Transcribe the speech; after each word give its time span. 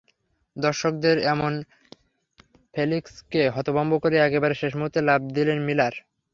দর্শকদের, 0.55 1.17
এবং 1.31 1.51
ফেলিক্সকে, 2.73 3.41
হতভম্ব 3.55 3.93
করে 4.03 4.15
একেবারে 4.19 4.55
শেষ 4.61 4.71
মুহূর্তে 4.75 4.99
লাফ 5.07 5.21
দিলেন 5.35 5.59
মিলার। 5.67 5.93